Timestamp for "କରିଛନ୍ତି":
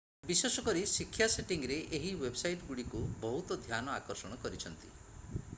4.47-4.95